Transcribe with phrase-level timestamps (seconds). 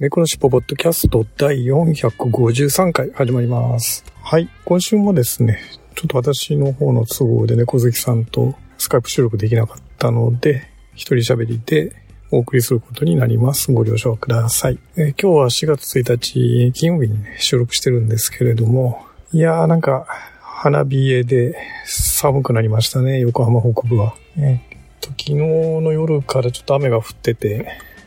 [0.00, 4.04] 猫のしっぽポッドキャスト第453回始まります。
[4.22, 4.48] はい。
[4.64, 5.60] 今週もですね、
[5.96, 11.96] ちょっと私の方の都合で猫好きさんとスカイプ収録できなかったので、一人喋りで
[12.30, 13.72] お送りすることになります。
[13.72, 14.78] ご了承ください。
[14.94, 20.06] えー今日は4月1日金曜日に、ね、収録してるんですけれども、いやーなんか
[20.40, 24.14] 花冷えで寒くなりましたね、横浜北部は。
[24.36, 24.60] えーっ
[25.00, 27.66] と昨日の夜からちょっと雨が降ってて、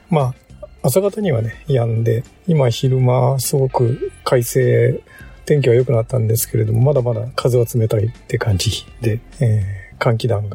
[0.09, 0.40] まあ
[0.83, 5.01] 朝方にはね、止んで、今昼間すごく快晴、
[5.45, 10.49] 天気は良くなったんですけれども、まだまだ風は冷たいって感じで、えー寒気団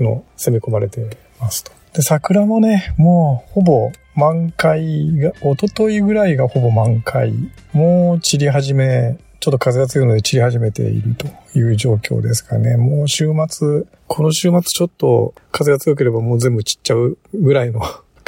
[0.00, 1.70] の攻め込まれてますと。
[1.94, 7.32] で、桜もね、もうほぼ満開が、一昨日ぐらいがほぼ満開。
[7.72, 12.76] もう散り始め、ちょっと風が強いので散り始めているという状況ですかね。
[12.76, 17.80] もう週末、この週末ちょっと風が強ければもう全部散っちゃうぐらいの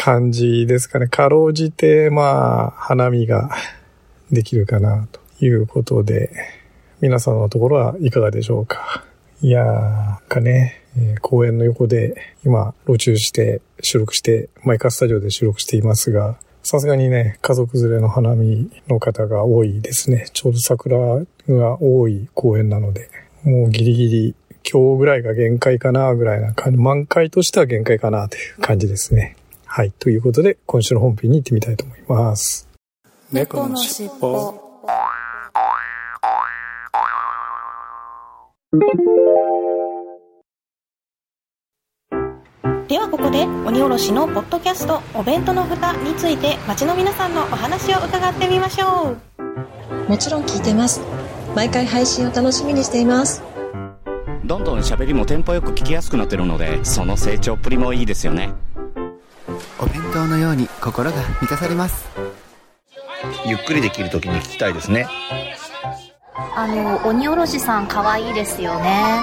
[0.02, 1.08] 感じですかね。
[1.08, 3.50] かろうじて、まあ、花見が
[4.32, 6.30] できるかなということで、
[7.02, 9.04] 皆さんのところはいかがでしょうか。
[9.42, 10.80] いやー、かね、
[11.20, 20.30] 公園の横で今、路中して収録して、マイカスタジオで収録していますが、さすがにね、家族連れの花見の方が多いですね。
[20.32, 20.96] ちょうど桜
[21.46, 23.10] が多い公園なので、
[23.44, 24.34] もうギリギリ
[24.66, 29.36] 今日ぐらいが限界かなぐらいな感じ、満開としては限界かなという感じですね。
[29.72, 29.92] はい。
[29.92, 32.68] ということで、今週の本編に行ってみたいと思います。
[33.30, 34.52] 猫のしっぽ。
[42.88, 50.10] ではここで鬼おろしのポッドキャストお弁当の蓋について街の皆さんのお話を伺ってみましょう。
[50.10, 51.00] もちろん聞いてます。
[51.54, 53.40] 毎回配信を楽しみにしています。
[54.44, 58.52] どんどん喋りもテンポよく聞きやすくなってるのでその成長っぷりもいいですよね
[59.82, 62.06] お弁当のように心が満たされます。
[63.46, 65.06] ゆっくりできるときに聞きたいですね。
[66.54, 69.20] あの、鬼おろしさん可愛いですよね。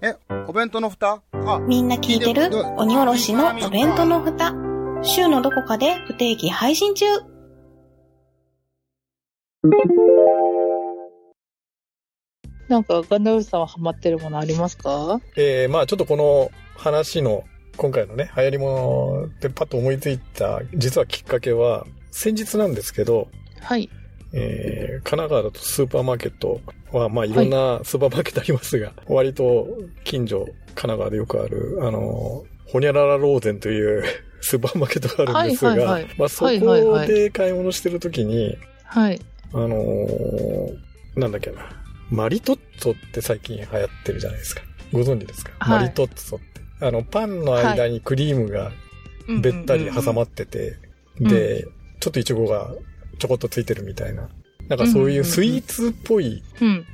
[0.00, 1.20] え、お弁当の蓋？
[1.32, 2.48] あ、みんな聞いてる？
[2.78, 4.54] 鬼おろしのお弁当の蓋。
[5.02, 7.04] 週のどこかで不定期配信中。
[12.68, 15.20] なんかガンダルフさんはハマってるものありますか？
[15.36, 17.44] えーまあちょっとこの話の
[17.78, 23.28] 今回のね、流行り物でパッと思いついた、実はきっかけは、先日なんですけど、
[23.60, 23.88] はい。
[24.32, 26.60] えー神奈川だとスーパーマーケット
[26.92, 29.66] は、まあいろんなスーパーマーケットありますが、割と
[30.04, 34.02] 近所、神奈川でよくある、あの、ホニャララローゼンという
[34.42, 39.20] スーパーマーケットがあるんですが、はいはいはいまあそはいはいはいこで買い物してるときに、はい。
[39.54, 40.76] あのー
[41.16, 41.62] なんだっけな、
[42.10, 44.62] マリトッツォって最近流行ってるじゃないですか。
[44.92, 46.60] ご存知ですか、はいマリトッツォって。
[46.80, 48.72] あの、パンの間にクリームが
[49.42, 50.76] べったり挟まってて、
[51.20, 51.66] で、
[52.00, 52.72] ちょっとイチゴが
[53.18, 54.28] ちょこっとついてるみたいな。
[54.68, 56.86] なんかそういうスイーツっぽいうん。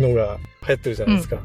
[0.00, 1.40] のが流行ってるじゃないですか。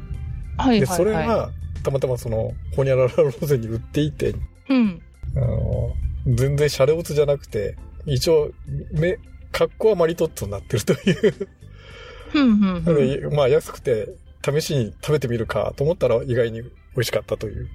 [0.68, 1.50] で、それが、
[1.82, 4.34] たまたまその、ホニャララローゼに売っていて、
[4.68, 5.00] うん。
[5.36, 5.94] あの、
[6.26, 7.76] 全然シャレオツじゃなくて、
[8.06, 8.50] 一応、
[8.92, 9.18] め、
[9.52, 11.48] 格好はマリトッツォになってるという。
[13.34, 14.08] まあ安くて、
[14.44, 16.62] 試しに食べてみるかと思ったら意外に
[16.94, 17.68] 美味しかったという。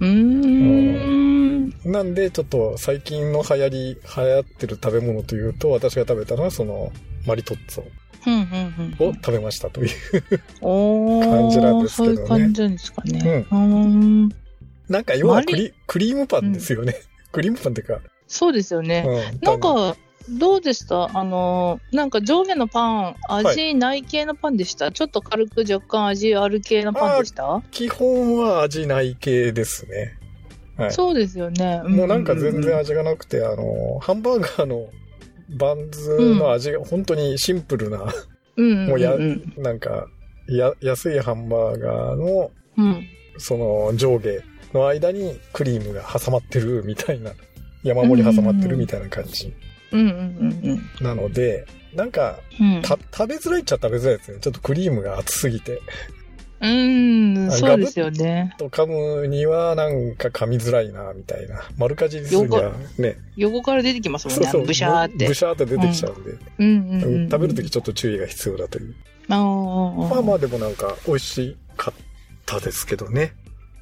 [0.00, 1.70] うーん。
[1.84, 6.92] なんで、ちょっと最近の流行り、流行ってる食べ物というと、私が食べたのはその、
[7.26, 7.84] マリトッツォ。
[9.00, 9.88] を食べましたという。
[10.60, 13.46] 感じなんですけどねそういう感じですかね。
[13.50, 14.28] うーん。
[14.88, 16.94] なんか要はクリクリームパンですよね。
[17.32, 19.04] クリームパンっていうか、そうですよね。
[19.06, 19.96] うん、なんか、
[20.28, 21.10] どうでした？
[21.16, 27.62] あの、なんか上下のパン、は味ない系のパンでした、ちょっと軽く若干味ある系のパンでした？
[27.70, 30.18] 基本は味ない系ですね。
[30.76, 30.92] はい。
[30.92, 31.82] そうですよね。
[31.84, 34.88] もうなんか全然あ味がなくて、あの、ハンバーガーの
[35.58, 38.12] バンズの味が本当にシンプルな、
[38.56, 38.86] うん。
[38.86, 39.12] もうや、
[39.58, 40.06] なんか、
[40.48, 43.06] や、安いハンバーガーの、うん。
[43.38, 44.40] その上下
[44.72, 47.32] の間にクリームが挟まってるみたいな、
[47.82, 49.52] 山盛り挟まってるみたいな感じ
[49.92, 50.60] うんうん
[51.00, 52.82] うんなので、なんか、うん。
[52.82, 54.38] 食べづらいっちゃ食べづらいですね。
[54.40, 55.80] ちょっとクリームが厚すぎて。
[56.60, 58.54] うーん、そうですよね。
[58.56, 61.60] と噛むにはなんか噛みづらいな、みたいな。
[61.76, 63.16] 丸かじりするにはね。
[63.36, 64.44] 横から出てきますもんね。
[64.44, 64.66] そうそう。
[64.66, 65.26] ブシャーって。
[65.26, 66.30] ブシャーって出てきちゃうんで。
[66.30, 68.94] うんうんうんうん食べるときちょっと注意が必要だという。
[69.28, 71.94] あまあまあでもなんか美味しかっ
[72.46, 73.34] たですけどね。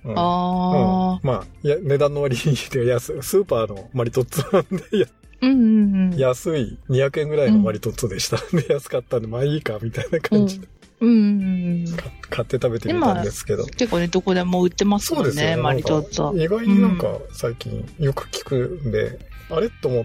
[0.05, 5.07] うんあうんまあ、いや、値段の割にで安い、スーパーのマリトッツォなんで、や
[5.43, 6.17] うんうんうん。
[6.17, 8.37] 安い200円ぐらいのマリトッツォでした。
[8.57, 10.69] で、安かったんで、まあいいか、みたいな感じで、
[11.01, 11.97] うんうんうん。
[12.29, 13.65] 買って食べてみたんですけど。
[13.67, 16.43] 結構ね、どこでも売ってますもんね、マリトッツォ。
[16.43, 19.19] 意外になんか最近よく聞くんで、
[19.51, 19.71] あれ？
[19.71, 20.05] と思っ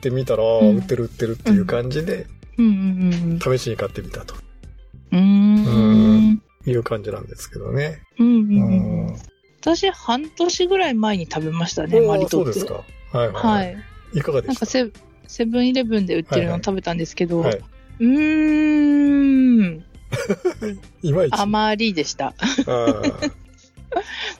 [0.00, 2.26] てみたら、うん売ってる売ってるっていう感じで、
[2.58, 4.34] うんうん試しに買ってみたと
[5.12, 5.18] うん。
[5.18, 6.42] うーん。
[6.66, 8.02] いう感じなんですけどね。
[8.18, 9.06] うんうんううん。
[9.12, 9.16] ん。
[9.60, 12.44] 私、半年ぐらい前に食べましたね、マリトッツォ。
[12.44, 12.84] そうですか。
[13.12, 13.32] はいはい。
[13.32, 13.76] はい。
[14.14, 14.52] いかがでした？
[14.52, 14.90] なんかセ、
[15.26, 17.56] セブンイレブンで売ってるのはいはい食べたんですけど、はい。
[17.56, 19.84] うーん、
[21.02, 21.34] いまいち。
[21.34, 22.34] あ甘りでした。
[22.38, 23.32] ー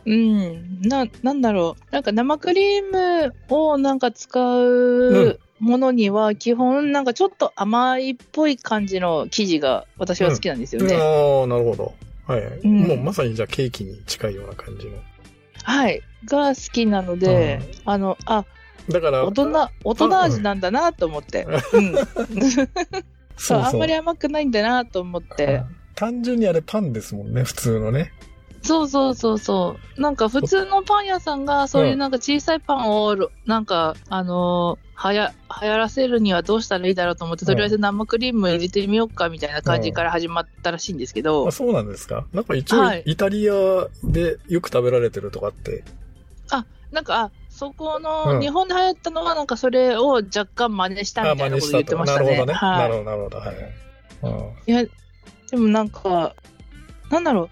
[0.07, 0.81] うん。
[0.83, 1.93] な、なんだろう。
[1.93, 10.95] なんか生クリームをなんか使うものには、基本なんかちょっと甘いっぽい感じの生地が私は好きなんですよね。
[10.95, 11.95] ああ、なるほど。
[12.27, 12.61] はいはい。
[12.63, 14.93] うんもうまさにじゃあケーキに近いような感じの。
[15.65, 16.01] はい。
[16.27, 18.45] が好きなので、あの、あ、
[18.91, 19.53] だから、大人、
[19.85, 21.47] 大人味なんだなと思って。
[21.73, 21.95] うん。
[23.37, 25.63] そう、あんまり甘くないんだなと思って。
[25.95, 28.13] 単純にあれパンですもんね、普通のね。
[28.63, 30.01] そうそうそうそう。
[30.01, 33.17] なんか普通のパン屋さんがそういうなんか小さいパンを、
[33.47, 35.33] なんか、あのーはや、
[35.63, 42.27] 流行らせるにはどうしたらいいだろうと思って、とりあえず生クリーム入れてみようかみたいな感じから始まったらしいんですけどあ、そうなんですか？
[42.35, 43.55] なんか一応、はいイタリア
[44.05, 45.83] でよく食べられてるとかって。
[46.51, 51.73] あ、なんか、あ、そこうんの、日本で流行ったのはなんかそれを若干真似したあ、みたいなこと。
[51.73, 52.27] 言ってましたね。
[52.27, 52.53] なるほどね。
[52.55, 53.39] なはいるほど、なるほど。
[53.39, 53.57] はい。
[54.23, 54.85] うんいや、
[55.51, 56.35] でもなんか、
[57.11, 57.51] なんだろ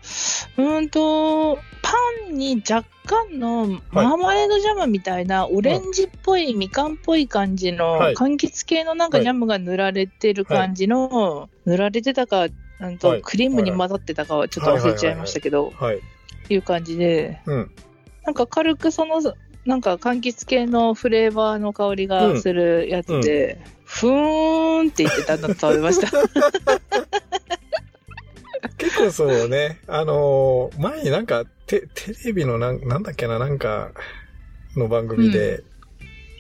[0.57, 1.93] う、うーんと、パ
[2.31, 12.47] ンに若干のマーマレードジャムみたいな、オレンジっぽい、みかんっぽい感じの、はい柑橘系のなんかはいジャムが塗られてる感じの、塗られてたか、
[12.81, 16.01] うんとはいクリームに混ざってたかはちょっと忘れちゃいましたけど、はい。
[16.49, 17.71] いう感じで、うん。
[18.25, 19.21] なんか軽くその、
[19.69, 26.09] なんか柑橘系のフレーバーの香りがするやつで、ふーんって言ってだんだん食べました。
[28.79, 33.91] 結構そうね、あのー前になんか、テ、テレビのなん、なんだっけな、なんか、
[34.75, 35.63] の番組で、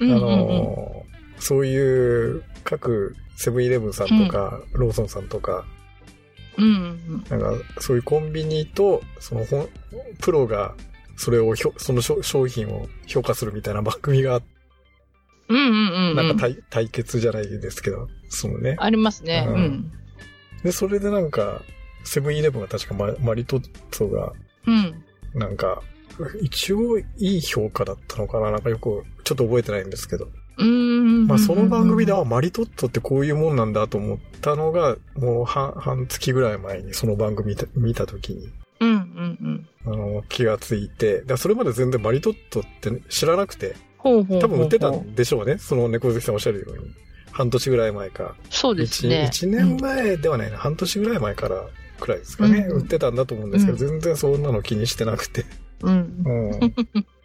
[0.01, 0.11] うん。
[0.11, 1.09] うんうんあのー
[1.41, 5.67] そういう各セブンイレブンさんとか、ローソンさんとか、
[6.57, 6.65] うん
[7.31, 7.39] うん。
[7.41, 9.69] なんか、そういうコンビニと、その本、
[10.19, 10.75] プロが、
[11.19, 14.43] それをひょ、その商商品を評価するみたいな番組があっ
[15.49, 16.17] うんうんうんうん。
[16.17, 18.77] なんか対対決じゃないですけど、そのね。
[18.79, 19.47] ありますね。
[19.49, 19.93] ううんん。
[20.63, 21.63] で、それでなんか、
[22.05, 24.33] セブンイレブンが確かママリトッツォが、
[24.67, 25.05] うん。
[25.35, 25.83] なんか、
[26.41, 30.29] 一応いい評価だったのかななんかよく、ちょっと覚えてないんですけど。
[30.59, 31.27] うん。
[31.27, 38.49] まあその番組で、あ、マリトッツォってこういうもんなんだと思ったのが、もう半、半月ぐらい前にその番組見た見たときに、
[38.81, 39.01] うんうんう
[39.49, 39.69] ん。
[39.93, 44.41] あの、気がついて、だそれまで全然マリトッツォって知らなくて、ほうほうほうほう。
[44.41, 45.59] 多分売ってたんでしょうね。
[45.59, 46.85] その猫好きさんおっしゃるように。
[47.33, 48.35] 半年ぐらい前か。
[48.51, 49.27] そうですね。
[49.27, 51.69] 一年前ではないな、半年ぐらい前から
[52.01, 55.45] くらいですかね、うん売ってたんだと思うんですけど、うん全然そんなの気にしてなくて。
[55.83, 56.61] うん。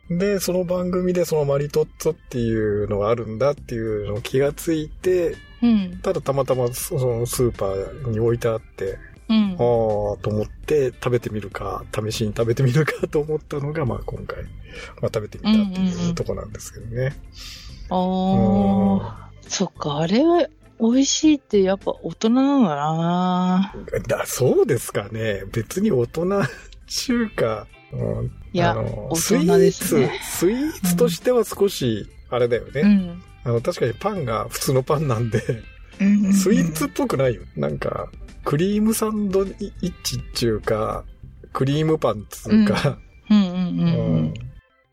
[0.10, 6.00] うん、で、その番組でそのマリトッツォっていうのがあるんだっていうのを気がついて、うん。
[6.04, 8.98] ただたまたまそのスーパーに置いてあって、
[9.30, 17.16] うんああ、と思って食べてみるか、試しに食べてみるか と思ったのが、まあ今回、まあ食べてみたってうんうんいううんとこなんですけどね。
[17.90, 19.30] ああ。
[19.48, 20.48] そっか、あれは
[20.80, 23.76] 美味しいってやっぱ大人なんだな。
[24.08, 25.44] だ、そうですかね。
[25.52, 26.42] 別に大人
[26.88, 33.24] 中華、うん、いやあの大スイーツ、スイーツとしては少し、あれだよね、うん。
[33.44, 35.40] あの、確かにパンが普通のパンなんで、
[36.00, 37.44] うんうんスイーツっぽくないよ。
[37.56, 38.10] なんか、
[38.44, 41.06] クリームサンドイッチっていうか、
[41.54, 44.34] クリームパンっつうか、うんうんうんうん。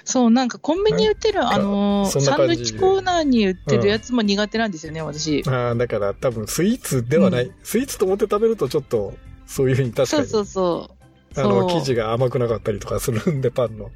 [0.04, 5.42] そう、なんかコンビニに売ってる、あのサンドイッチコーナーに売ってるやつも苦手なんですよね、私。
[5.49, 9.14] ああ、だから多分スイーツではない、うスイーツと思って食べるとちょっと、
[9.47, 10.90] そういうふうに確かに、そうそうそ
[11.37, 11.40] う。
[11.40, 13.90] あの、生地が甘くなかったりとかするんで、パンの。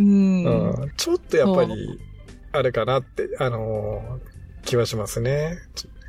[0.00, 0.44] うん。
[0.44, 1.98] うんちょっとやっぱり、
[2.52, 5.56] あれかなって、あのー気はしますね。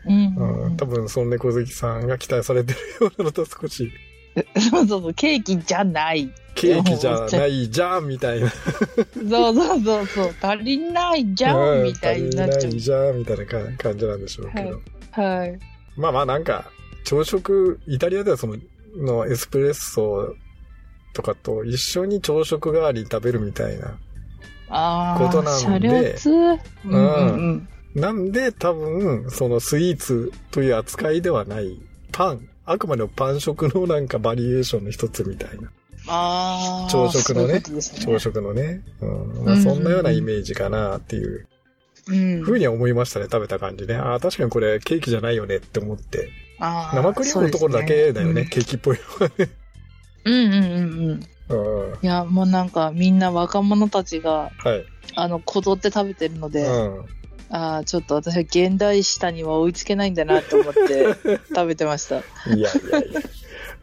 [0.06, 3.91] うんうん、多分、その猫好きさんが期待されてるようなのと少し、
[4.72, 6.29] そうそうそう、ケーキじゃない。
[6.56, 8.50] ケーキじゃないじゃん、みたいな。
[8.50, 14.70] そうそうそうそう、足りないじゃうんん、みたいになっちゃ足りないじゃん、みたいなか感じなんでしょうけど。
[14.70, 14.82] う。
[15.12, 15.60] はい。
[15.96, 16.72] まあまあなんか、
[17.03, 18.58] 朝食、イタリアではその、
[18.98, 20.36] のエスプレッソ
[21.13, 23.98] とかと一緒に朝食代わりに食べるみたいな。
[24.70, 26.15] ああ、ことなんで
[26.86, 27.68] うんうん。
[27.96, 31.79] なんで多分、そのスイーツという扱いではない
[32.12, 35.72] パン、あくまでもパン食のなんかバリエーションの一つみたいな。
[36.08, 36.89] ああ。
[36.89, 38.81] 朝食のねね朝食のね。
[39.01, 39.05] う
[39.41, 41.48] んまあ、そんなようなイメージかなっていう
[42.10, 42.43] うん。
[42.43, 43.96] ふうには思いましたね、食べた感じね。
[43.96, 46.29] ああ、確かにこれケーキじゃないよねって思って。
[46.60, 49.50] あー生クリームのところだけだよね、ケーキっぽいのはね。
[50.25, 51.19] うんうんうん
[51.50, 51.89] うん。
[51.91, 51.98] うん。
[52.01, 54.86] いや、もうなんかみんな若者たちが、はい。
[55.15, 57.05] あの、こぞって食べてるので、うん。
[57.50, 61.15] ああ、ちょっと私は現代舌には追いつけないんだなと思って
[61.50, 62.18] 食べてました。
[62.18, 63.22] いやいやいや。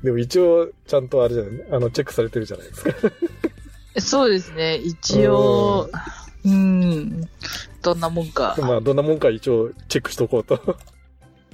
[0.02, 2.92] でも一応、ちゃんとあれじゃない、あの、チェックされてるじゃないですか。
[3.99, 5.90] そうですね、一応、
[6.44, 7.28] うん、
[7.82, 8.56] どんなもんか。
[8.58, 10.76] まあ、どんなもんか一応チェックしとこうと。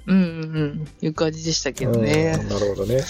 [0.07, 2.37] うんうんうん、いう感じでしたけどね。
[2.41, 2.97] うんなるほどね。
[2.97, 3.03] うん。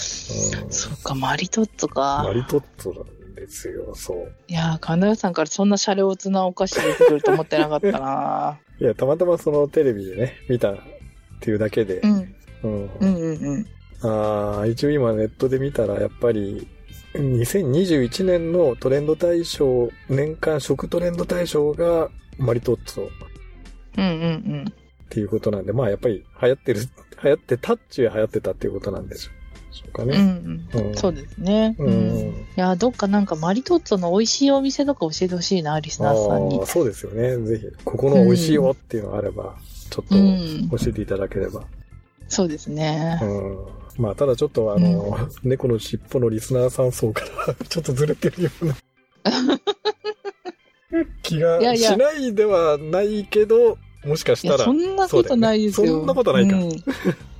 [0.71, 2.23] そっか、マリトッツォか。
[2.23, 4.31] マリトッツォなんですよ、そう。
[4.47, 10.77] いやー、神田屋さんからそんなシャレオツなお菓子出てくると思ってなかったな いや、たまたまそのテレビでね、見たっ
[11.41, 11.99] ていうだけで。
[11.99, 12.35] うん。
[12.63, 12.89] うん。
[12.99, 13.65] うんうんうん。
[14.07, 16.67] ああ、一応今ネットで見たら、やっぱり、
[17.15, 23.09] 2021年のトレンド大賞、年間食トレンド大賞がマリトッツォっ
[23.97, 24.15] うんうんう
[24.65, 24.73] ん。
[25.09, 26.81] ていうことなんで、まあやっぱり流行ってる、
[27.23, 29.15] 流行ってたっちゅう流行ってたっていうことなんで
[29.73, 30.17] しょうかうんね。
[30.17, 31.75] うんうんそうですね。
[31.79, 32.29] ううんん。
[32.29, 36.65] いやー、どっかなんかマリトッツォの美味しいお店とか教えてほしいな、リスナーさんに。
[36.65, 37.37] そうですよね。
[37.45, 39.55] ぜひ、ここの美味しいよっていうのがあれば、
[39.89, 41.63] ちょっとうん教えていただければ。
[42.27, 43.19] そうですね。
[43.21, 43.57] うん。
[43.97, 48.75] まあ、ただちょっとあの、猫の尻尾のリスナーさん層から ちょっとずれてるような
[51.21, 54.65] 気がいやいやしないではないけど、もしかしいや、たら。
[54.65, 55.99] そんなことないですよ。
[55.99, 56.57] そんなことないか。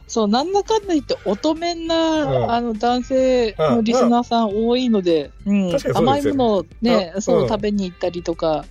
[0.06, 8.66] うんそう、なんだかんだ言って、乙女な、うんあの、男性のリスナーさん多いので、うん確かにそう甘いですよねものをねあ、そう、うん食べに行ったりとか、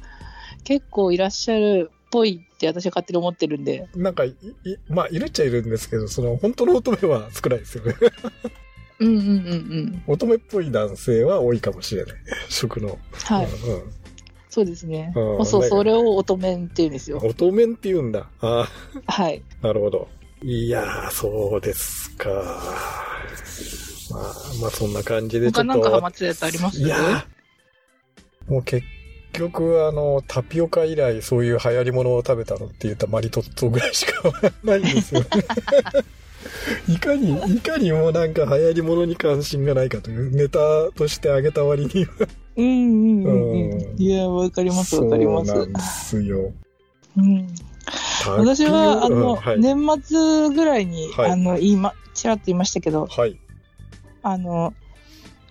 [0.64, 3.88] 結構いらっしゃるっぽいって私は勝手に思ってるんで。
[3.96, 4.34] なんかい、い
[4.88, 7.94] まあ、いるっちゃいるんですけど、その、本当の乙女は少ないですよね。
[9.00, 10.02] うんうんうんうん。
[10.06, 12.16] 乙女っぽい男性は多いかもしれない。
[12.48, 12.98] 食の。
[13.24, 13.46] はい。
[13.46, 13.52] うん
[14.48, 15.14] そうですね。
[15.16, 17.18] うんそう、それを乙女って言うんですよ。
[17.24, 18.28] 乙女って言うんだ。
[18.42, 18.68] あ
[19.06, 19.42] はい。
[19.62, 20.08] あ、なるほど。
[20.42, 22.28] いやー、そうですか。
[24.10, 25.72] まあ、まあ、そんな感じでちょっと。
[25.72, 26.80] 他なんかハマってたやつあります？
[26.80, 28.84] いやーもう結
[29.32, 34.12] 局、あの、タピオカ以来そういう流行り物を食べたのって言ったらマリトッツォぐらいしか
[34.64, 35.26] ないんですよね。
[36.88, 42.10] いかに、いかにもなんか流行り物に関心がないかというネタとしてあげた割には。
[42.56, 43.96] うんうんうんううん。
[43.96, 45.52] いや、わかりますわかります。
[45.52, 46.52] そうなんですよ。
[47.16, 47.48] うん。
[48.38, 53.38] 私は、あの、うんはい年末ぐらいに、はいあの、今、ちらっと言いましたけど、はい。
[54.22, 54.74] あの、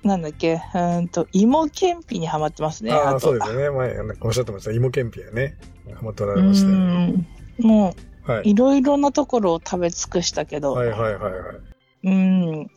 [0.03, 2.91] なんだっけ、うーんと、芋けんぴにハマってますね。
[2.91, 3.69] ああ、とそうですよね。
[3.69, 4.71] 前、おっしゃってました。
[4.71, 5.55] 芋けんぴやね。
[5.93, 7.65] ハマっておらうれました。
[7.65, 7.95] も
[8.27, 8.49] う、はい。
[8.51, 11.55] いろいろなところを食べ尽くしたけど、はいはいはいはい。
[12.03, 12.71] うん。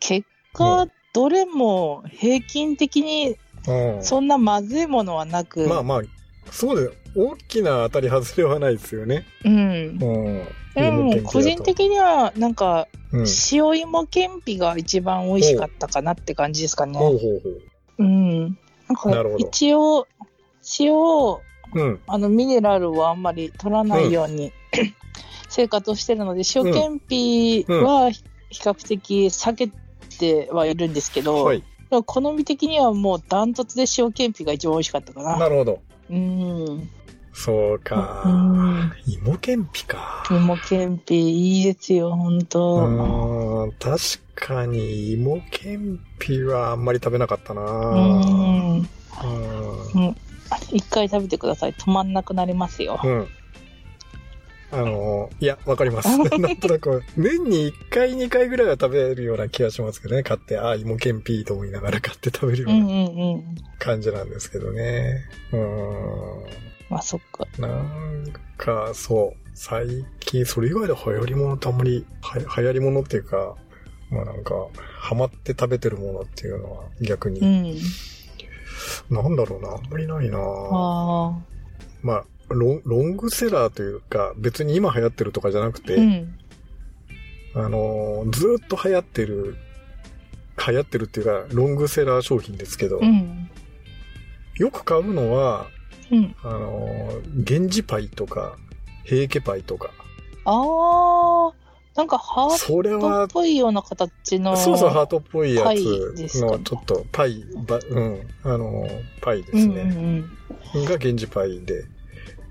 [0.00, 4.04] 結果、どれも平均的にうん。
[4.04, 6.02] そんなまずいものはなく、まあまあ、
[6.50, 6.92] そうだよ。
[7.16, 9.24] 大きな当たり外れはないですよね。
[9.44, 9.52] うん。
[9.54, 9.60] う
[9.94, 10.44] ん。
[10.74, 16.98] でも、個人的には、なんか、うん塩芋けんぴが一番美味しかったかなって感じですかね。
[16.98, 17.62] ほうほうほう。
[18.00, 18.40] うん。
[18.40, 20.08] なんか一応、
[20.80, 21.40] 塩を、
[21.74, 22.00] うん。
[22.08, 24.52] あの、ミネラルをあんまり取らないように、
[25.48, 28.24] 生活をしてるので、塩けんぴは比
[28.60, 29.70] 較的避け
[30.18, 31.62] てはいるんですけど、はい。
[32.04, 35.38] 好み的にはもうダントツで塩けんぴが一番美味しかったかな。
[35.38, 35.78] なるほど。
[36.10, 36.90] うん。
[37.32, 38.22] そうか。
[38.24, 38.92] うん。
[39.06, 40.22] 芋けんぴか。
[40.30, 43.72] 芋けんぴいいですよ、ほんうん。
[43.72, 43.98] 確
[44.34, 47.62] かに芋けんぴはあんまり食べなかったな。
[47.62, 48.78] うん。
[48.78, 48.86] うん。
[49.94, 50.16] うん
[50.70, 51.72] 一回食べてください。
[51.72, 53.00] 止まんなくなりますよ。
[53.02, 53.28] うん。
[54.74, 56.08] あの、いや、わかります。
[56.38, 60.22] なんとなく、年に1回、2回ぐらいは食べるような気がしますけどね。
[60.24, 62.92] 買って、ああ、芋けんぴと思いながら買って食べるよううんなうん
[63.34, 63.44] うん。
[63.78, 65.22] 感じなんですけどね。
[65.52, 66.44] うーん。
[66.90, 67.46] まあそっか。
[67.58, 68.24] なん
[68.58, 69.40] か、そう。
[69.54, 73.54] 最近、それ以外で流行り物ってあんまり、は流行り物っていうか、
[74.10, 74.54] まあなんか、
[74.98, 79.14] ハマって食べてるものっていうのは逆に、うん。
[79.16, 81.38] なんだろうな、あんまりないなあ
[82.02, 85.96] まあロン、グセラーというか、別に今流行ってるとかじゃなくて、あ。
[85.96, 86.38] うん。
[87.56, 89.56] あのーずーっと流行ってる、
[90.66, 93.50] 流行ってるっていうか、ロングセラー商品ですけど、うん。
[94.56, 95.66] よく買うのは、
[96.10, 96.34] うん。
[96.42, 98.56] あのー、源氏パイとか、
[99.04, 99.90] 平家パイとか、
[100.44, 101.64] ああ。
[101.96, 104.56] なんかハートっぽいような形の。
[104.56, 108.88] そうそう、ハートっぽいやつの、ちょっとパイ、ばうん、あの、
[109.20, 110.26] パイですうんうんね。
[110.74, 110.84] うん。
[110.86, 111.84] が源氏パイで。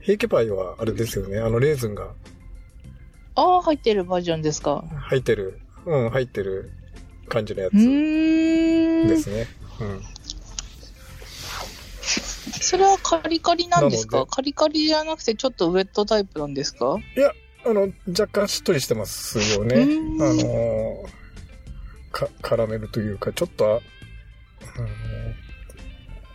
[0.04, 1.40] 平家パイはあれですよね。
[1.40, 2.10] あの、レーズンが
[3.36, 4.84] ああ、入ってるバージョンですか。
[4.96, 6.72] 入ってる、うん、入ってる
[7.30, 7.74] 感じのやつ。
[7.74, 9.48] ですね。
[9.80, 10.02] うん。
[12.62, 14.26] それはカリカリなんですか？
[14.26, 16.98] カリカリじゃなくてちょっとウェットタイプなんですか？
[17.16, 17.32] いや、
[17.66, 19.76] あの、若干しっとりしてますよね。
[19.78, 21.06] うんあの、
[22.12, 23.70] か、カラメルというか、ちょっと、あ
[24.78, 24.88] あの、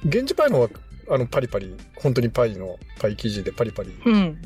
[0.04, 0.68] 源氏パイのは、
[1.10, 4.42] あの、パリパリ、本当にパイの、パイ生地でパリパリうん。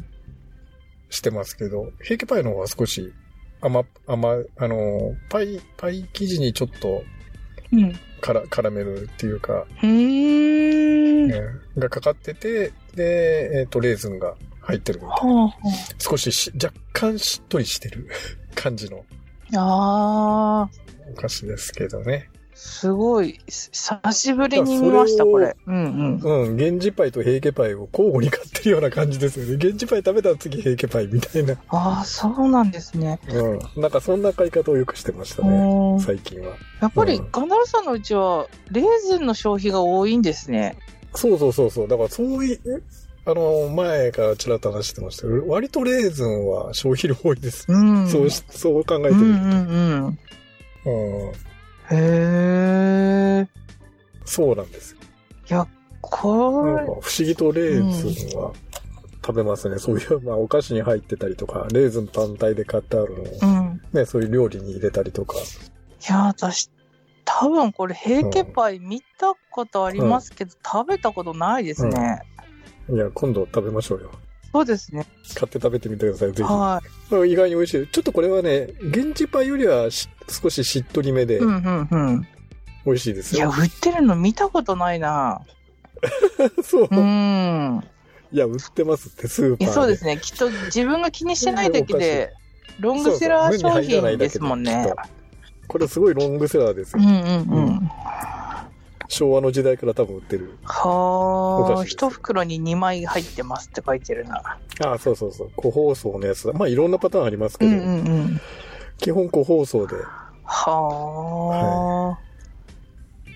[1.11, 3.13] してますけど、平家パイの方は少し
[3.61, 7.03] 甘、甘、あの、パイ、パイ生地にちょっと
[7.73, 7.93] うん。
[8.21, 11.29] カラ、カラメルっていうか、うーん。
[11.29, 11.41] ね
[11.77, 15.47] がかかってて、で、えっ、と、レーズンが入ってるみたいな。
[15.47, 15.55] は
[15.99, 18.09] 少しし若干しっとりしてる
[18.55, 19.05] 感じの
[19.55, 19.59] あ。
[19.59, 20.71] ああ、
[21.11, 22.31] お菓子ですけどね。
[22.65, 23.41] すごい。
[23.49, 25.57] 久しぶりに見ました、これ。
[25.67, 26.47] うんうん。
[26.47, 29.57] うん、源氏パイと平家パイを交互に買ってるような感じですよね。
[29.57, 31.55] 源氏パイ食べたら次平家パイみたいな。
[31.69, 33.19] ああ、そうなんですね。
[33.29, 33.83] うん。
[33.83, 35.99] なんかそんな買い方をよくしてましたね。
[36.01, 36.55] 最近は。
[36.81, 40.77] やっぱりうんガナルさんのうちは、レーズンの消費が多いんですね。
[41.17, 41.89] そうそうそうそう。
[41.89, 42.83] だからそういう、
[43.25, 47.65] あの、前からちらっと話してましたけど、割とレーズンは消費量多いです。
[47.69, 48.09] うん。
[48.09, 49.15] そうし、そう考えてる。
[49.15, 50.19] うんうん
[50.85, 51.27] うん。
[51.27, 51.52] うん
[51.91, 53.49] へえ。
[54.25, 54.99] そうなんですよ。
[55.51, 55.67] いや、
[56.01, 58.53] これなんか、不思議とレーズンは
[59.25, 59.79] 食べますね。
[59.79, 63.83] そういう、まあ、お菓子に入ってたりとか、レーズン単体で買ってあるのを、うん。
[63.93, 65.37] ね、そういう料理に入れたりとか。
[65.37, 65.41] い
[66.09, 66.71] や、私、
[67.25, 72.23] 多分これ、平家パイ見たことありますけど、食べたことないですね。
[72.91, 74.11] いや、今度食べましょうよ。
[74.53, 75.07] そうですね。
[75.35, 76.43] 買って食べてみてください、ぜひ。
[76.43, 76.81] は
[77.25, 77.33] い。
[77.33, 77.87] 意外に美味しい。
[77.89, 82.27] ちょっとこれはね、現地パイよりはし少ししっとりめでうんうんうん。
[82.85, 83.55] 美味しいですいや、よ。
[83.59, 85.41] 売ってるの見たことないな。
[86.63, 86.89] そう。
[86.91, 87.83] うん。
[88.33, 90.19] いや、売ってますって、スーパーそうですね。
[90.19, 92.33] きっと自分が気にしてないだけで、
[92.81, 94.93] ロングセラー商品ですもんね。
[95.69, 97.03] これすごいロングセラーですよ。
[97.03, 97.91] うんうんうん。
[99.13, 100.57] 昭和の時代から多分売ってる。
[100.85, 104.59] おはあ、一袋に2枚入ってますって書いてるな。
[104.81, 105.51] ああ、そうそうそう。
[105.55, 106.55] 個包装のやつだ。
[106.55, 108.41] まあ、いろんなパターンありますけど、うんうんうん。
[108.97, 109.97] 基本個包装で。
[110.45, 112.19] はあ。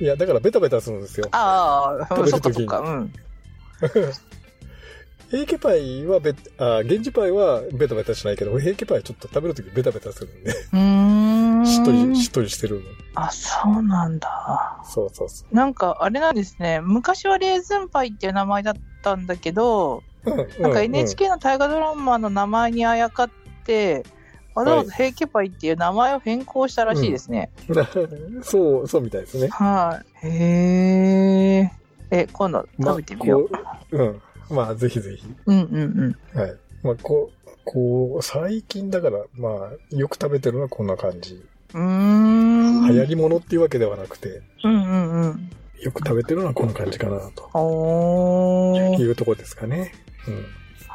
[0.00, 1.28] いや、だからベタベタするんですよ。
[1.32, 2.90] ああ、食べる時にそっかそっか。
[2.90, 3.12] うん。
[5.28, 11.15] 平家パイはベあ、源氏パイはベタベタしないけど、平家パイはちょっと食べるときベタベタするんで、うーん。
[11.86, 12.82] とり、しっとりしてるの。
[13.14, 14.80] あ、そうなんだ。
[14.84, 16.80] そうそうそなんか、あれなんですね。
[16.80, 20.02] 昔はレーズンパイっていう名前だったんだけど、
[20.58, 23.30] なんかう NHK の大河ドラマの名前にあやかっ
[23.64, 24.04] て、
[24.54, 27.50] わざわざ平家パイっていう名前を変更したらしいですね。
[27.68, 27.76] うん
[28.42, 29.48] そう、そうみたいですね。
[29.48, 30.26] はい。
[30.26, 31.72] へえ。
[32.10, 33.52] え、今度食べてみよう。
[33.52, 34.22] まあうん。
[34.50, 35.26] まあ、ぜひぜひ。
[35.46, 36.38] うんうんうん。
[36.38, 36.56] はい。
[36.82, 41.44] まあ、こう、こう、最近だから、まあ、よく食べてるのはこんな感じ。
[41.74, 42.86] うーん。
[42.88, 45.50] 流行り物っていうわけではなくて、うんうんうん。
[45.80, 48.96] よく食べてるのはこんな感じかな、と。
[48.98, 49.92] いうところですかね。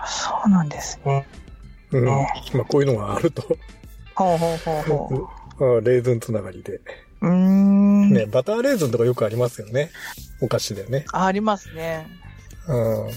[0.07, 1.27] そうなんですね。
[1.91, 2.05] うん。
[2.05, 2.13] ま
[2.61, 3.43] あ、こういうのがあると、
[4.15, 5.17] ほうほうほう
[5.57, 5.77] ほう。
[5.77, 6.81] あレーズンつながりで。
[7.21, 8.09] うーん。
[8.11, 9.91] ね、バターレーズンとかよくありますよね。
[10.41, 11.05] お菓子でね。
[11.11, 12.07] あありますね。
[12.67, 13.07] うん。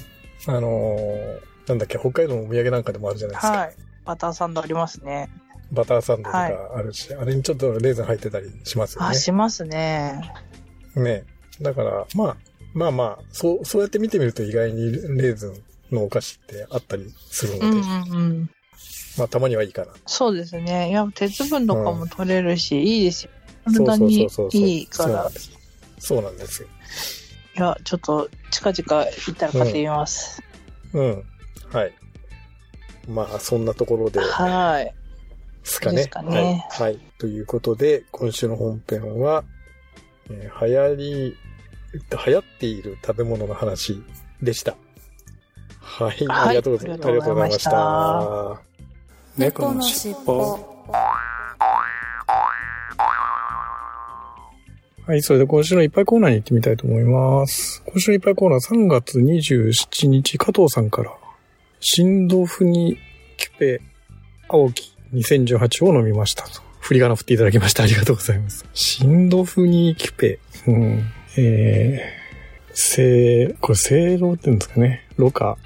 [0.47, 3.59] あのーなんだっけ、北海道のお土産なんかでもあるじゃないですか。
[3.59, 3.75] はい。
[4.05, 5.31] バターサンドありますね。
[5.73, 9.17] バターサンドとかあるし、あれにちょっとレーズン入ってたりしますよあ、ね。
[9.17, 10.33] しますね。
[10.95, 11.25] ね。
[11.61, 12.37] だから、まあ、
[12.75, 15.55] まあまあ、そう、そうやって見てみると意外にレーズ
[15.91, 18.51] ンのお菓子ってあったりするので、うんうんうん。
[19.19, 19.93] まあたまにはいいかな。
[20.07, 20.91] そうですね。
[20.91, 23.31] いや、鉄分とかも取れるし、いいですよ。
[23.65, 24.29] 体に。
[24.53, 25.33] いいからそうなん。
[25.33, 25.51] です。
[25.99, 26.69] そうなんですよ。
[27.57, 30.43] いや、ちょっと、近々行ったら買ってみます。
[30.93, 31.25] うん。
[31.73, 31.93] はい。
[33.09, 34.95] まあ、そんなところで、はい。
[35.65, 36.07] ですかね。
[36.07, 36.93] かねはい。
[36.93, 36.99] はい。
[37.19, 39.45] ということで、今週の本編は、
[40.31, 41.37] えー流行り、
[41.93, 44.03] 流行っている食べ物の話
[44.43, 44.77] でした。
[45.81, 46.27] はい。
[46.27, 47.09] はいありがとうございました。
[47.09, 48.61] ありがとうございました
[49.37, 50.75] 猫のしっぽ。
[55.07, 57.83] はい、それで今週のいっぱいコーナーに行ってみたいと思います。
[57.87, 61.13] 今週のいっぱいコーナー3月27日、加藤さんから、
[61.81, 62.97] 新豆腐に
[63.37, 63.81] キュペ
[64.49, 66.63] 青木2018を飲みましたと。
[66.81, 67.83] 振り仮名振っていただきました。
[67.83, 68.67] ありがとうございます。
[68.75, 70.39] 新豆腐にキュペ。
[70.67, 71.13] うん。
[71.37, 75.07] えー、せこれ、正論って言うんですかね。
[75.17, 75.57] ろ過。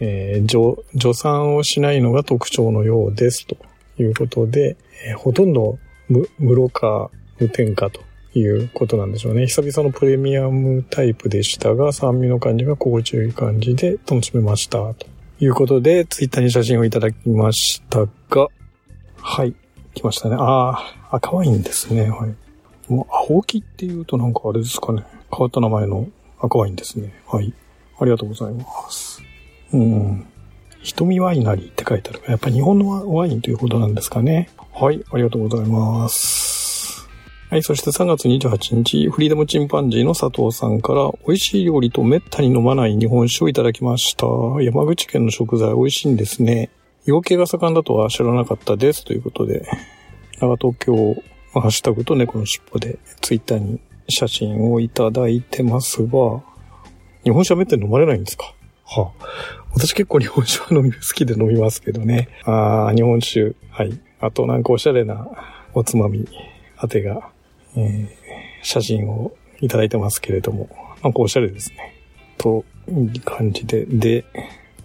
[0.00, 3.46] えー、除、除酸をしないのが特徴のようです。
[3.46, 3.56] と
[3.98, 8.00] いうことで、えー、ほとんど無無ろ過、無添加と
[8.34, 9.46] いうことなんでしょうね。
[9.46, 14.78] 久々のプレミアムタイプでしたが、酸味の感じが心地よい感じで楽しめました。
[14.94, 15.06] と
[15.40, 18.48] いうことで、ツイッターに写真をいただきましたが、
[19.26, 19.54] はい、
[19.94, 20.36] 来ましたね。
[20.38, 20.72] あ
[21.10, 22.10] あ、赤ワインですね。
[22.10, 22.34] はい。
[22.92, 25.02] もう、青木っていうとなんかあれですかね。
[25.32, 26.06] 変わった名前の
[26.38, 27.14] 赤ワインですね。
[27.26, 27.54] はい。
[27.98, 29.22] ありがとうございます。
[29.72, 30.26] うん。
[30.82, 32.20] 瞳ワイナリーって書いてある。
[32.28, 34.50] やっぱ日本のワインということなんですかね。
[34.74, 37.08] はい、ありがとうございます。
[37.48, 44.26] はい、そして3月28日、フリーダムチンパンジーの佐藤さんから、美味しい料理とめったに飲まない日本酒をいただきました。
[44.60, 46.68] 山口県の食材美味しいんですね。
[47.06, 49.04] 養鶏が盛んだとは知らなかったです。
[49.04, 49.68] ということで、
[50.40, 56.42] 長東京、ハッシュタグと猫の尻尾でツイッターに写真をいただいてますが、
[57.22, 58.54] 日本酒はめったに飲まれないんですか？
[58.86, 59.26] はあ、
[59.74, 62.28] 私結構日本酒は飲み好きで飲みますけどね。
[62.44, 63.54] ああ、日本酒。
[63.70, 64.00] はい。
[64.20, 65.28] あとなんかおしゃれな
[65.74, 66.26] おつまみ、
[66.78, 67.30] あてが、
[67.76, 68.08] えー、
[68.62, 70.70] 写真をいただいてますけれども、
[71.02, 71.94] なんかおしゃれですね。
[72.38, 73.84] という感じで。
[73.84, 74.24] で、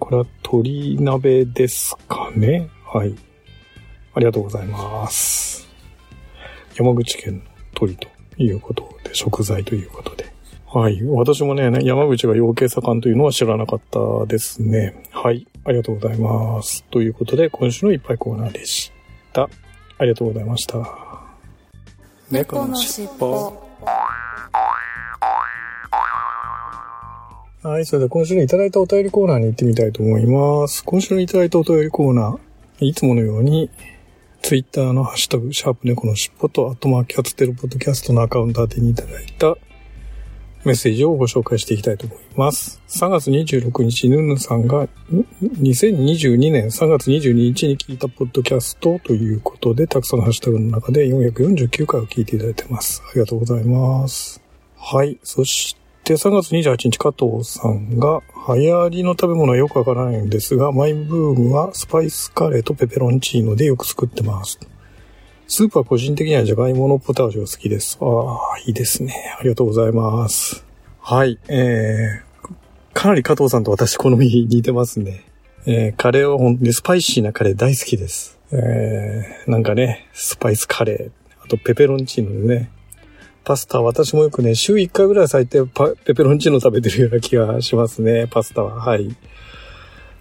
[0.10, 2.68] これは鶏鍋ですかね？
[2.84, 3.16] はい。
[4.16, 5.70] ありがとうございます。
[6.76, 7.42] 山口県の
[7.76, 8.08] 鳥と
[8.40, 10.26] いうことで、食材ということで。
[10.66, 11.00] はい。
[11.04, 15.04] 私もね、山口が養鶏盛んというのは知らなかったですね。
[15.12, 15.46] はい。
[15.64, 16.84] ありがとうございます。
[16.86, 18.92] ということで、今週のいっぱいコーナーでし
[19.32, 19.44] た。
[20.00, 21.22] ありがとうございました。
[22.32, 23.69] 猫のしっぽ。
[27.62, 27.86] はい。
[27.86, 30.82] それでは今週のいただいたお便りコーナーに行ってみたいと思います。
[30.86, 33.70] 今週のいただいたお便りコーナー、いつものように、
[34.42, 39.58] ツイッターのハッシュタグ、シャープ猫のしっぽと、アットマーキャツテルポッドキャストのアカウント宛にいただいた
[40.64, 42.82] メッセージをご紹介していきたいと思います。
[42.88, 44.88] 3月26日、ヌンヌさんが
[45.42, 53.04] 2022年3月22日に聞いたポッドキャストということで、たくさんのハッシュタグの中で449回を聞いていただいてます。
[53.06, 54.42] ありがとうございます。
[54.78, 55.20] はい。
[55.24, 55.76] そし
[56.10, 58.22] て、3月28日、加藤さんが、
[58.56, 64.60] 流行りの食べ物はよくわからないんですが、マイブームはスパイスカレーとペペロンチーノでよく作ってます。
[65.48, 68.00] スープは個人的にはじゃがいものポタージュが好きです。
[68.02, 69.36] ああ、いいですね。
[69.40, 70.66] ありがとうございます。
[71.00, 75.26] はい、えー、かなり加藤さんと私好み似てますね。
[75.68, 78.40] えー、カレーは本当にスパイシーなカレー大好きです。
[78.52, 81.12] えー、なんかね、スパイスカレー、
[81.44, 82.72] あとペペロンチーノでね、
[83.44, 88.76] パスタ、私もよくね、週1回ぐらい最低ペペロンチーノ食べてるような気がしますね、パスタは。
[88.76, 89.06] はい。
[89.06, 89.16] い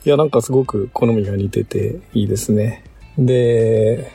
[0.04, 2.84] や、なんかすごく好みが似てていいですね。
[3.18, 4.10] で、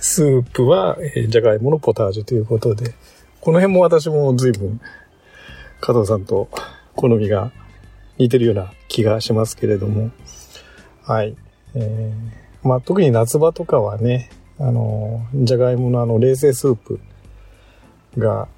[0.00, 2.94] スープは、えー、じゃがいものポタージュということで、
[3.40, 4.80] この辺も私も随分、
[5.80, 6.48] 加藤さんと
[6.94, 7.52] 好みが
[8.18, 10.10] 似てるような気がしますけれども、
[11.04, 11.36] はい。
[11.74, 17.00] えー、まあ、特に夏場とかはね、あの、じゃがいものあの冷製スープ
[18.16, 18.48] が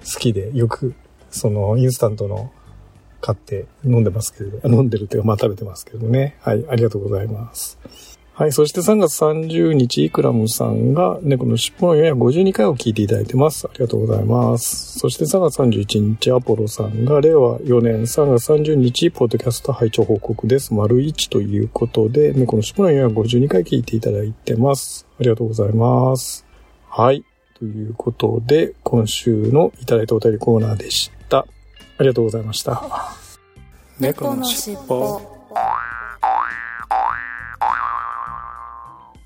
[0.00, 0.94] 好きで、よく、
[1.30, 2.50] その、インスタントの
[3.20, 6.36] 買って飲んでますけれど、飲んでるというか、まあ食べてますけどね。
[6.40, 7.78] はい、ありがとうございます。
[8.38, 13.66] はい、そして3月30日、イクラムさんが猫の尻尾の452回を聞いていただいてます。
[13.66, 15.00] ありがとうございます。
[15.00, 20.72] そして3月31日、アポロさんが令和4年3月30日、ポッドキャスト拝聴報告です。
[20.72, 25.08] 丸1ということで、猫の尻尾の452回聞いていただいてます。
[25.18, 26.46] ありがとうございます。
[26.88, 27.24] はい。
[27.58, 31.38] ということで、今週のいただいたお便りコーナーでした。
[31.38, 31.44] あ
[32.02, 32.80] りがとうございました。
[33.98, 35.20] 猫のしっぽ。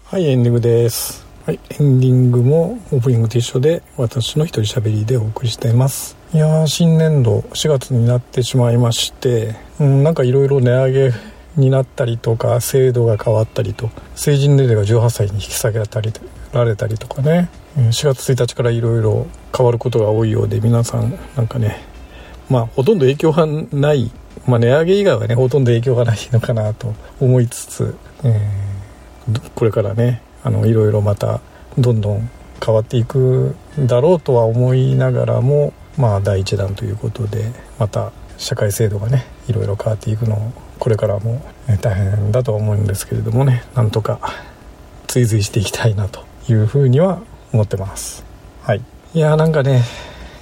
[0.04, 1.26] はい、エンディングです。
[1.44, 6.16] はい、エンディングもオープニングと一緒で私の一人喋りでお送りしています。
[6.32, 11.12] いやー、新年度4月になってしまいまして、うん、なんかいろいろ値上げ
[11.56, 16.12] になったりとか、制度が変わったりと、成人年齢が18歳に引き下げられたり
[16.52, 21.84] られたりとかね、4月1日からいろいろ変わることが多いようで皆さんなんかね
[22.48, 24.10] まあほとんど影響がない、
[24.46, 31.40] まあ、値上げ以外はねほとんど影響がないのかなと思いつつ、えー、これからねいろいろまた
[31.78, 32.28] どんどん
[32.64, 41.40] 変わっていくだろうとは思いながらもまあ第一弾ということでまた社会制度がねいろいろ変わっていくのをこれからも
[41.80, 44.20] 大変だとは思うんですけれどもねなんとか
[45.06, 47.20] 追随していきたいなというふうには
[47.52, 48.24] 思ってます。
[48.62, 48.80] はい。
[49.14, 49.82] いやーなんかね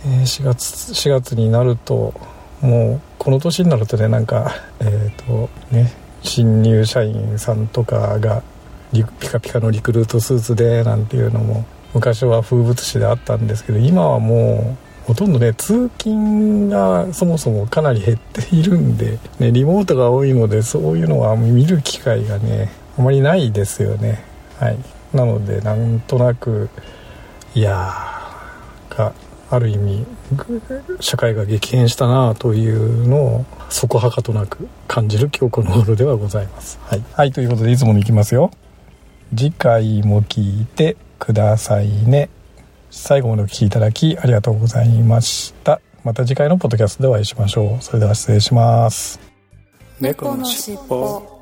[0.05, 2.15] 4月4月になると
[2.61, 8.43] もうこの年になるとねなんかえっ、ー、とね新入社員さんとかが
[8.93, 24.23] ピカピカのリクルートスーツでなんていうのも昔は風物詩であったんですけど今はもうほとんどね通勤がそもそもかなり減っているんで、ね、リモートが多いのでそういうのは見る機会がねあまりないですよね。
[24.59, 24.79] はい。
[25.13, 26.69] なのでなんとなく
[27.55, 29.13] いやーが
[29.51, 30.07] ある意味
[31.01, 36.79] 社会が激変したなというのをそこはかとなく感じる今日この頃ではございます。
[36.85, 38.53] はい、はい、ということでいつもに行きますよ。
[39.35, 42.31] 次回も聞いてくださいね。
[42.91, 45.81] 最後までお聴きいただきありがとうございました。
[46.05, 47.83] また次回のポッドキャストでお会いしましょう。
[47.83, 49.21] それでは失礼します。
[50.01, 51.40] 猫のしっぽ。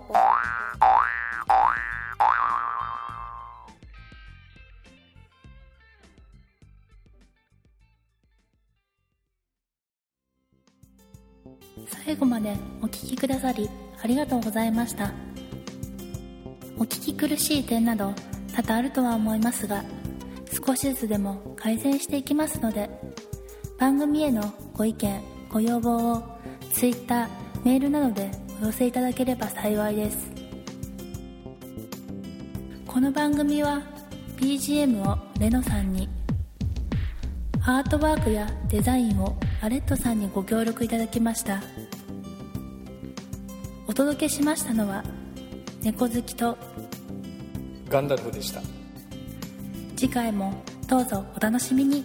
[11.88, 13.68] 最後までお聴きくださり
[14.02, 15.12] ありがとうございました。
[16.78, 18.14] お聞き苦しい点など
[18.54, 19.82] 多々あるとは思いますが
[20.64, 22.88] 少しずつでも改善していきますので
[23.78, 25.20] 番組へのご意見
[25.50, 26.22] ご要望を
[26.72, 27.28] Twitter
[27.64, 28.30] メールなどで
[28.62, 30.30] お寄せいただければ幸いです。
[32.86, 33.82] この番組は
[34.36, 36.08] BGM をレノさんに
[37.62, 41.60] アートワークやデザインをアレットさんにご協力いただきました。
[43.88, 45.02] お届けしましたのは
[45.82, 46.56] 猫好きと
[47.88, 48.62] ガンダルフでした。
[49.96, 52.04] 次回もどうぞお楽しみに